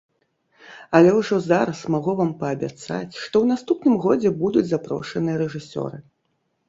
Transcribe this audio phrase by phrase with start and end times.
[0.99, 2.73] Але ўжо зараз магу вам паабяцаць,
[3.23, 5.97] што ў наступным годзе будуць запрошаныя рэжысёры.